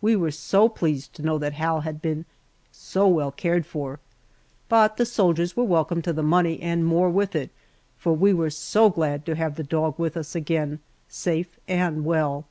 We 0.00 0.16
were 0.16 0.32
so 0.32 0.68
pleased 0.68 1.14
to 1.14 1.22
know 1.22 1.38
that 1.38 1.52
Hal 1.52 1.82
had 1.82 2.02
been 2.02 2.24
so 2.72 3.06
well 3.06 3.30
cared 3.30 3.64
for. 3.64 4.00
But 4.68 4.96
the 4.96 5.06
soldiers 5.06 5.56
were 5.56 5.62
welcome 5.62 6.02
to 6.02 6.12
the 6.12 6.20
money 6.24 6.60
and 6.60 6.84
more 6.84 7.08
with 7.08 7.36
it, 7.36 7.50
for 7.96 8.12
we 8.12 8.32
were 8.34 8.50
so 8.50 8.90
glad 8.90 9.24
to 9.26 9.36
have 9.36 9.54
the 9.54 9.62
dog 9.62 9.96
with 9.96 10.16
us 10.16 10.34
again, 10.34 10.80
safe 11.08 11.60
and 11.68 12.04
well. 12.04 12.44